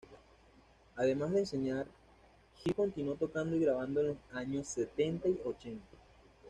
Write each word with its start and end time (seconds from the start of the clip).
Además 0.95 1.31
de 1.31 1.41
enseñar, 1.41 1.85
Hill 2.65 2.73
continuó 2.73 3.13
tocando 3.13 3.55
y 3.55 3.59
grabando 3.59 3.99
en 4.01 4.07
los 4.07 4.17
años 4.33 4.65
setenta 4.67 5.27
y 5.29 5.39
ochenta. 5.45 5.95